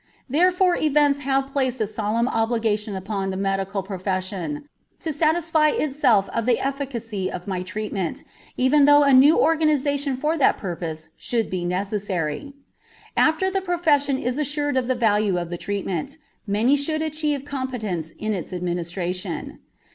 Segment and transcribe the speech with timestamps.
[0.27, 4.67] Therefore events have placed a solemn obligation upon the medical profession
[4.99, 8.23] to satisfy itself of the efficacy of my treatment,
[8.57, 12.51] even though a new organization for that purpose should be necessary.
[13.15, 18.09] After the profession is assured of the value of the treatment, many should achieve competence
[18.17, 19.59] in its administration.